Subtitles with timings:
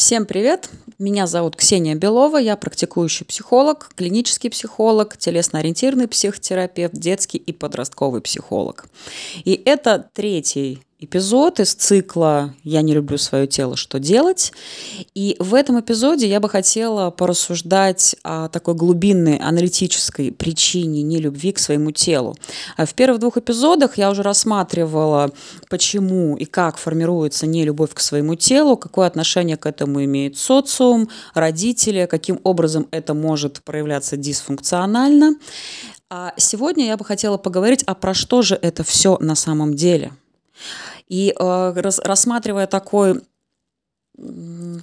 [0.00, 0.70] Всем привет!
[0.98, 8.86] Меня зовут Ксения Белова, я практикующий психолог, клинический психолог, телесно-ориентированный психотерапевт, детский и подростковый психолог.
[9.44, 13.74] И это третий эпизод из цикла «Я не люблю свое тело.
[13.74, 14.52] Что делать?».
[15.14, 21.58] И в этом эпизоде я бы хотела порассуждать о такой глубинной аналитической причине нелюбви к
[21.58, 22.36] своему телу.
[22.76, 25.32] А в первых двух эпизодах я уже рассматривала,
[25.70, 32.06] почему и как формируется нелюбовь к своему телу, какое отношение к этому имеет социум, родители,
[32.10, 35.36] каким образом это может проявляться дисфункционально.
[36.10, 40.12] А сегодня я бы хотела поговорить, а про что же это все на самом деле–
[41.10, 41.72] и э,
[42.04, 43.20] рассматривая такой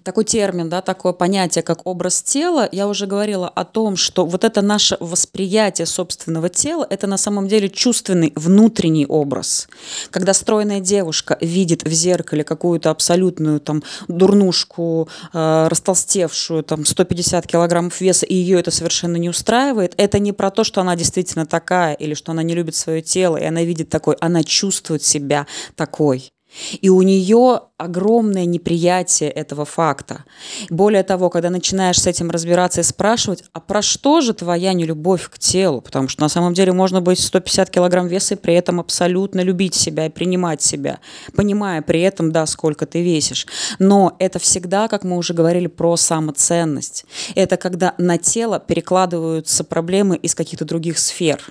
[0.03, 4.43] такой термин, да, такое понятие, как образ тела, я уже говорила о том, что вот
[4.43, 9.67] это наше восприятие собственного тела, это на самом деле чувственный внутренний образ.
[10.11, 17.99] Когда стройная девушка видит в зеркале какую-то абсолютную там дурнушку, э, растолстевшую, там 150 килограммов
[18.01, 21.93] веса, и ее это совершенно не устраивает, это не про то, что она действительно такая,
[21.93, 26.31] или что она не любит свое тело, и она видит такой, она чувствует себя такой.
[26.81, 30.23] И у нее огромное неприятие этого факта.
[30.69, 35.29] Более того, когда начинаешь с этим разбираться и спрашивать, а про что же твоя нелюбовь
[35.29, 35.81] к телу?
[35.81, 39.75] Потому что на самом деле можно быть 150 килограмм веса и при этом абсолютно любить
[39.75, 40.99] себя и принимать себя,
[41.35, 43.45] понимая при этом, да, сколько ты весишь.
[43.79, 47.05] Но это всегда, как мы уже говорили, про самоценность.
[47.35, 51.41] Это когда на тело перекладываются проблемы из каких-то других сфер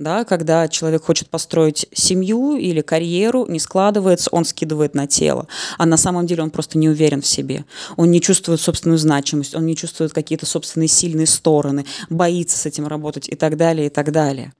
[0.00, 5.46] да, когда человек хочет построить семью или карьеру, не складывается, он скидывает на тело.
[5.76, 7.66] А на самом деле он просто не уверен в себе.
[7.96, 12.86] Он не чувствует собственную значимость, он не чувствует какие-то собственные сильные стороны, боится с этим
[12.86, 14.54] работать и так далее, и так далее.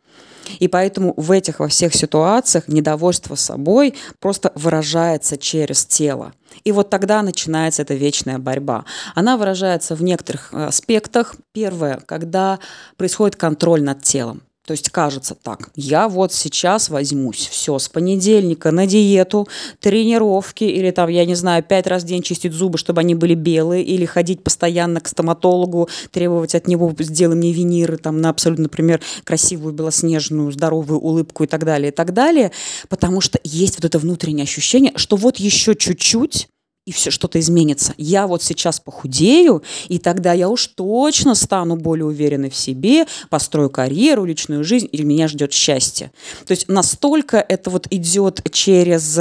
[0.59, 6.35] И поэтому в этих во всех ситуациях недовольство собой просто выражается через тело.
[6.65, 8.85] И вот тогда начинается эта вечная борьба.
[9.15, 11.37] Она выражается в некоторых э, аспектах.
[11.53, 12.59] Первое, когда
[12.99, 14.43] происходит контроль над телом.
[14.71, 19.49] То есть кажется так, я вот сейчас возьмусь, все, с понедельника на диету,
[19.81, 23.34] тренировки или там, я не знаю, пять раз в день чистить зубы, чтобы они были
[23.34, 28.62] белые, или ходить постоянно к стоматологу, требовать от него, сделай мне виниры там на абсолютно,
[28.62, 32.53] например, красивую, белоснежную, здоровую улыбку и так далее, и так далее,
[32.89, 36.47] потому что есть вот это внутреннее ощущение, что вот еще чуть-чуть,
[36.91, 37.95] и все что-то изменится.
[37.99, 43.71] Я вот сейчас похудею, и тогда я уж точно стану более уверенной в себе, построю
[43.71, 46.11] карьеру, личную жизнь, и меня ждет счастье.
[46.47, 49.21] То есть настолько это вот идет через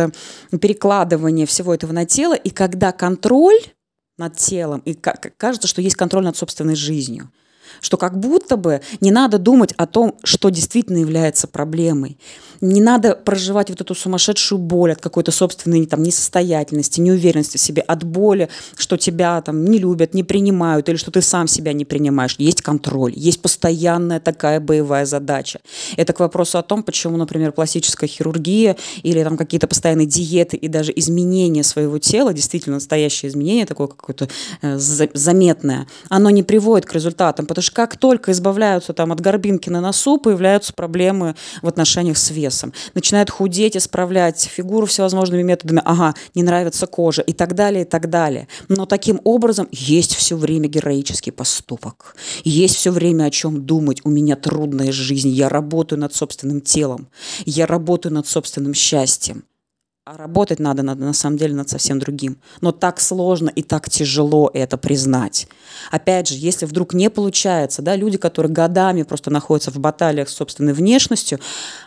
[0.60, 3.60] перекладывание всего этого на тело, и когда контроль
[4.18, 7.30] над телом, и кажется, что есть контроль над собственной жизнью
[7.82, 12.18] что как будто бы не надо думать о том, что действительно является проблемой.
[12.62, 17.82] Не надо проживать вот эту сумасшедшую боль от какой-то собственной там, несостоятельности, неуверенности в себе,
[17.82, 21.86] от боли, что тебя там не любят, не принимают, или что ты сам себя не
[21.86, 22.36] принимаешь.
[22.38, 25.60] Есть контроль, есть постоянная такая боевая задача.
[25.96, 30.68] Это к вопросу о том, почему, например, пластическая хирургия или там какие-то постоянные диеты и
[30.68, 34.28] даже изменения своего тела, действительно настоящее изменение, такое какое-то
[34.62, 39.70] э, заметное, оно не приводит к результатам, потому что как только избавляются там от горбинки
[39.70, 46.14] на носу, появляются проблемы в отношениях с весом начинает худеть, исправлять фигуру всевозможными методами, ага,
[46.36, 48.48] не нравится кожа и так далее, и так далее.
[48.68, 54.02] Но таким образом есть все время героический поступок, есть все время о чем думать.
[54.04, 57.08] У меня трудная жизнь, я работаю над собственным телом,
[57.46, 59.44] я работаю над собственным счастьем.
[60.06, 62.40] А работать надо, надо на самом деле над совсем другим.
[62.62, 65.48] Но так сложно и так тяжело это признать.
[65.92, 70.34] Опять же, если вдруг не получается, да, люди, которые годами просто находятся в баталиях с
[70.36, 71.40] собственной внешностью,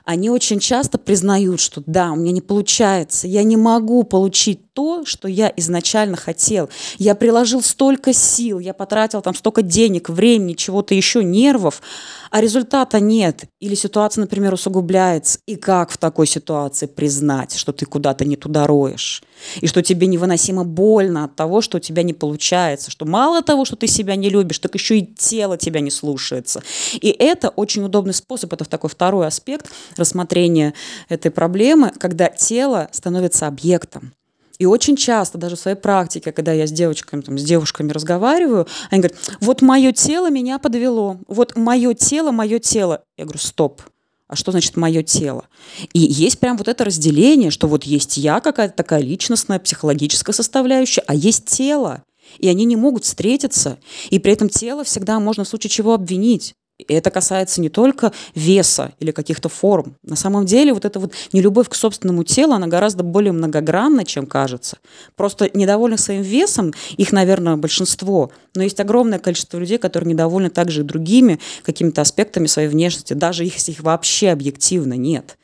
[0.05, 5.05] они очень часто признают, что да, у меня не получается, я не могу получить то,
[5.05, 6.71] что я изначально хотел.
[6.99, 11.83] Я приложил столько сил, я потратил там столько денег, времени, чего-то еще, нервов,
[12.31, 13.45] а результата нет.
[13.61, 15.39] Или ситуация, например, усугубляется.
[15.47, 19.23] И как в такой ситуации признать, что ты куда-то не туда роешь?
[19.61, 23.65] И что тебе невыносимо больно от того, что у тебя не получается, что мало того,
[23.65, 26.63] что ты себя не любишь, так еще и тело тебя не слушается.
[26.95, 30.75] И это очень удобный способ, это такой второй аспект рассмотрения
[31.09, 34.13] этой проблемы, когда тело становится объектом.
[34.59, 38.67] И очень часто, даже в своей практике, когда я с девочками, там, с девушками разговариваю,
[38.91, 43.03] они говорят, вот мое тело меня подвело, вот мое тело, мое тело.
[43.17, 43.83] Я говорю, стоп,
[44.29, 45.47] а что значит мое тело?
[45.93, 51.03] И есть прям вот это разделение, что вот есть я, какая-то такая личностная, психологическая составляющая,
[51.07, 52.03] а есть тело.
[52.39, 53.79] И они не могут встретиться.
[54.09, 56.55] И при этом тело всегда можно в случае чего обвинить.
[56.89, 59.97] И это касается не только веса или каких-то форм.
[60.03, 64.27] На самом деле вот эта вот нелюбовь к собственному телу, она гораздо более многогранна, чем
[64.27, 64.79] кажется.
[65.17, 70.81] Просто недовольны своим весом, их, наверное, большинство, но есть огромное количество людей, которые недовольны также
[70.81, 75.39] и другими какими-то аспектами своей внешности, даже если их вообще объективно нет.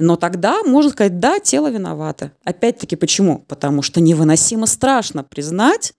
[0.00, 2.32] Но тогда можно сказать, да, тело виновато.
[2.42, 3.44] Опять-таки, почему?
[3.46, 5.92] Потому что невыносимо страшно признать,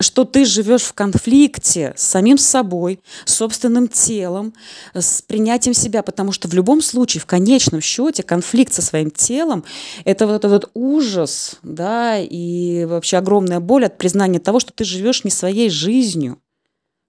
[0.00, 4.54] что ты живешь в конфликте с самим собой, с собственным телом,
[4.94, 9.64] с принятием себя, потому что в любом случае, в конечном счете, конфликт со своим телом–
[10.04, 14.84] это вот этот вот ужас, да, и вообще огромная боль от признания того, что ты
[14.84, 16.38] живешь не своей жизнью,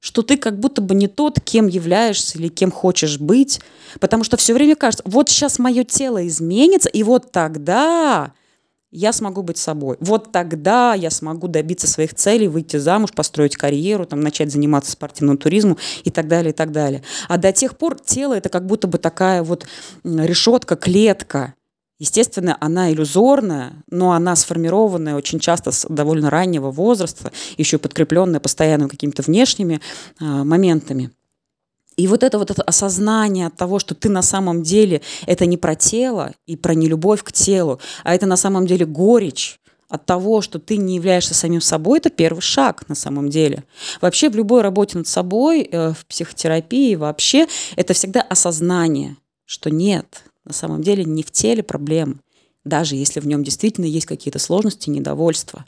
[0.01, 3.61] что ты как будто бы не тот, кем являешься или кем хочешь быть,
[4.01, 8.33] потому что все время кажется, вот сейчас мое тело изменится, и вот тогда
[8.91, 9.97] я смогу быть собой.
[9.99, 15.37] Вот тогда я смогу добиться своих целей, выйти замуж, построить карьеру, там, начать заниматься спортивным
[15.37, 17.01] туризмом и так далее, и так далее.
[17.29, 19.65] А до тех пор тело это как будто бы такая вот
[20.03, 21.53] решетка, клетка.
[21.99, 28.89] Естественно, она иллюзорная, но она сформированная очень часто с довольно раннего возраста, еще подкрепленная постоянно
[28.89, 29.79] какими-то внешними
[30.19, 31.11] э, моментами.
[32.01, 35.75] И вот это вот это осознание того, что ты на самом деле это не про
[35.75, 40.57] тело и про нелюбовь к телу, а это на самом деле горечь от того, что
[40.57, 43.65] ты не являешься самим собой, это первый шаг на самом деле.
[44.01, 47.45] Вообще в любой работе над собой, э, в психотерапии вообще,
[47.75, 52.15] это всегда осознание, что нет, на самом деле не в теле проблемы,
[52.65, 55.65] даже если в нем действительно есть какие-то сложности, недовольства.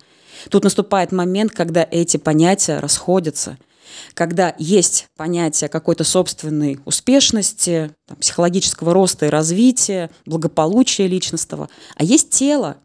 [0.49, 3.59] Тут наступает момент, когда эти понятия расходятся–
[4.13, 12.29] когда есть понятие какой-то собственной успешности, там, психологического роста и развития, благополучия личностного, а есть
[12.29, 12.77] тело,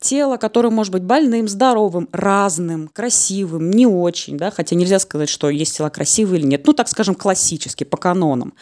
[0.00, 5.50] тело, которое может быть больным, здоровым, разным, красивым, не очень, да, хотя нельзя сказать, что
[5.50, 8.54] есть тела красивые или нет, ну, так скажем, классически, по канонам,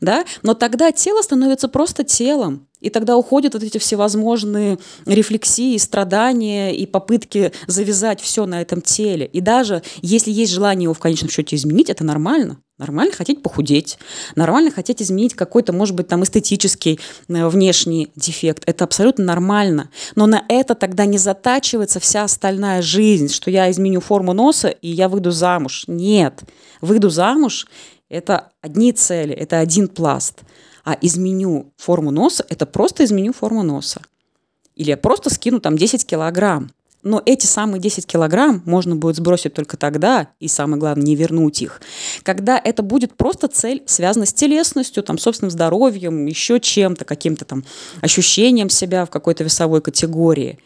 [0.00, 6.76] да, но тогда тело становится просто телом, и тогда уходят вот эти всевозможные рефлексии, страдания
[6.76, 9.24] и попытки завязать все на этом теле.
[9.24, 12.58] И даже если есть желание его в конечном счете изменить, это нормально.
[12.76, 13.98] Нормально хотеть похудеть,
[14.34, 16.98] нормально хотеть изменить какой-то, может быть, там эстетический
[17.28, 18.64] э, внешний дефект.
[18.66, 19.90] Это абсолютно нормально.
[20.16, 24.88] Но на это тогда не затачивается вся остальная жизнь, что я изменю форму носа и
[24.88, 25.84] я выйду замуж.
[25.86, 26.42] Нет.
[26.82, 27.66] Выйду замуж–
[28.10, 30.40] это одни цели, это один пласт–
[30.84, 34.02] а изменю форму носа, это просто изменю форму носа.
[34.76, 36.70] Или я просто скину там 10 килограмм.
[37.02, 41.60] Но эти самые 10 килограмм можно будет сбросить только тогда, и самое главное, не вернуть
[41.60, 41.82] их,
[42.22, 47.62] когда это будет просто цель, связана с телесностью, там, собственным здоровьем, еще чем-то, каким-то там
[48.00, 50.58] ощущением себя в какой-то весовой категории.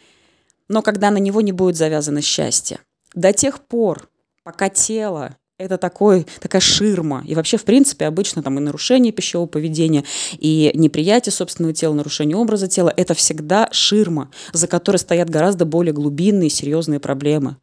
[0.69, 2.79] Но когда на него не будет завязано счастье.
[3.13, 4.07] До тех пор,
[4.45, 7.23] пока тело это такой, такая ширма.
[7.27, 10.05] И вообще, в принципе, обычно там и нарушение пищевого поведения,
[10.37, 15.93] и неприятие собственного тела, нарушение образа тела– это всегда ширма, за которой стоят гораздо более
[15.93, 17.57] глубинные, серьезные проблемы.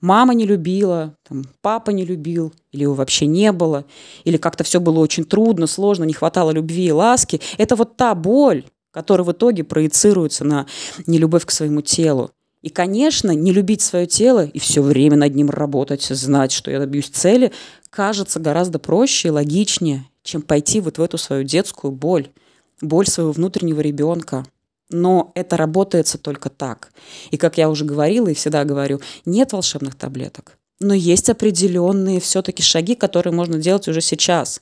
[0.00, 3.84] Мама не любила, там, папа не любил, или его вообще не было,
[4.24, 7.40] или как-то все было очень трудно, сложно, не хватало любви и ласки.
[7.56, 10.66] Это вот та боль, которая в итоге проецируется на
[11.06, 12.30] нелюбовь к своему телу.
[12.66, 16.80] И, конечно, не любить свое тело и все время над ним работать, знать, что я
[16.80, 17.52] добьюсь цели,
[17.90, 22.28] кажется гораздо проще и логичнее, чем пойти вот в эту свою детскую боль,
[22.82, 24.44] боль своего внутреннего ребенка.
[24.90, 26.90] Но это работается только так.
[27.30, 30.58] И, как я уже говорила и всегда говорю, нет волшебных таблеток.
[30.80, 34.60] Но есть определенные все-таки шаги, которые можно делать уже сейчас.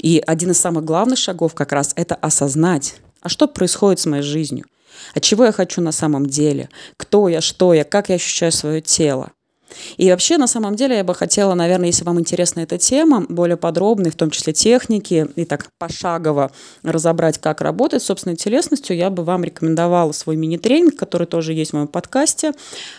[0.00, 4.24] И один из самых главных шагов как раз это осознать, а что происходит с моей
[4.24, 4.64] жизнью–
[5.14, 8.80] а чего я хочу на самом деле, кто я, что я, как я ощущаю свое
[8.80, 9.32] тело.
[9.96, 13.56] И вообще, на самом деле, я бы хотела, наверное, если вам интересна эта тема, более
[13.56, 16.50] подробной, в том числе техники, и так пошагово
[16.82, 21.70] разобрать, как работать с собственной телесностью, я бы вам рекомендовала свой мини-тренинг, который тоже есть
[21.70, 22.52] в моем подкасте.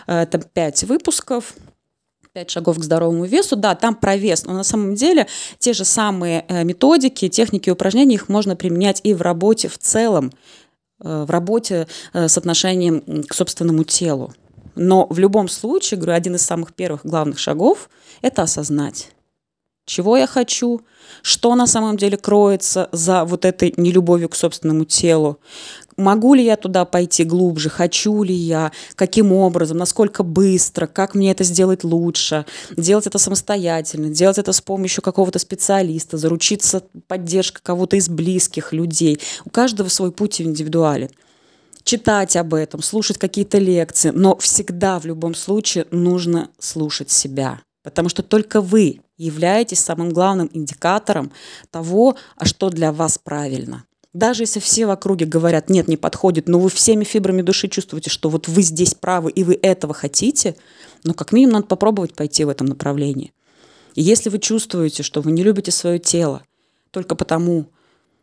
[0.06, 1.54] Это пять выпусков,
[2.32, 3.56] пять шагов к здоровому весу.
[3.56, 5.26] Да, там про вес, но на самом деле
[5.58, 10.32] те же самые э, методики, техники упражнений, их можно применять и в работе в целом.
[11.04, 14.32] Э, в работе э, с отношением к собственному телу.
[14.74, 17.90] Но в любом случае, говорю, один из самых первых главных шагов–
[18.22, 19.10] это осознать,
[19.84, 20.82] чего я хочу,
[21.22, 25.38] что на самом деле кроется за вот этой нелюбовью к собственному телу,
[25.96, 31.30] могу ли я туда пойти глубже, хочу ли я, каким образом, насколько быстро, как мне
[31.30, 32.46] это сделать лучше,
[32.76, 39.20] делать это самостоятельно, делать это с помощью какого-то специалиста, заручиться поддержкой кого-то из близких людей.
[39.44, 41.10] У каждого свой путь индивидуален.
[41.84, 48.08] Читать об этом, слушать какие-то лекции, но всегда в любом случае нужно слушать себя, потому
[48.08, 51.32] что только вы являетесь самым главным индикатором
[51.70, 53.84] того, а что для вас правильно.
[54.12, 58.10] Даже если все в округе говорят, нет, не подходит, но вы всеми фибрами души чувствуете,
[58.10, 60.54] что вот вы здесь правы и вы этого хотите,
[61.04, 63.32] ну, как минимум, надо попробовать пойти в этом направлении.
[63.94, 66.42] И если вы чувствуете, что вы не любите свое тело
[66.90, 67.66] только потому,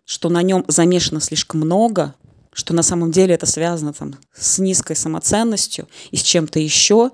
[0.06, 2.14] что на нем замешано слишком много,
[2.54, 7.12] что на самом деле это связано там, с низкой самоценностью и с чем-то еще,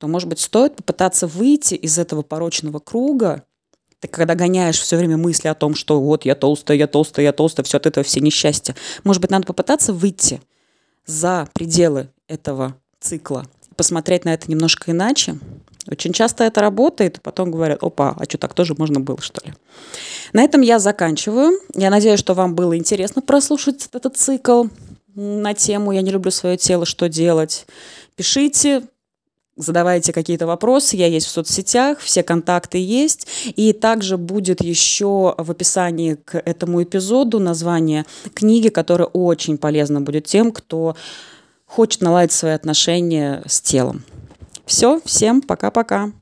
[0.00, 3.44] то, может быть, стоит попытаться выйти из этого порочного круга
[4.00, 7.32] ты когда гоняешь все время мысли о том, что вот я толстая, я толстая, я
[7.32, 10.40] толстая, все от этого все несчастья, может быть, надо попытаться выйти
[11.04, 13.44] за пределы этого цикла,
[13.76, 15.38] посмотреть на это немножко иначе.
[15.86, 19.52] Очень часто это работает, потом говорят, опа, а что, так тоже можно было, что ли?
[20.32, 21.58] На этом я заканчиваю.
[21.74, 24.64] Я надеюсь, что вам было интересно прослушать этот цикл
[25.14, 27.66] на тему «Я не люблю свое тело, что делать?».
[28.14, 28.82] Пишите,
[29.60, 33.26] задавайте какие-то вопросы, я есть в соцсетях, все контакты есть.
[33.56, 40.26] И также будет еще в описании к этому эпизоду название книги, которая очень полезна будет
[40.26, 40.96] тем, кто
[41.66, 44.02] хочет наладить свои отношения с телом.
[44.66, 46.12] Все, всем пока-пока.